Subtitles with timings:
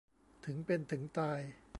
[0.45, 1.41] ถึงเป็นถึงตาย